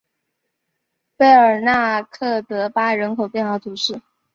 [1.15, 4.01] 贝尔纳克德巴人口变化图示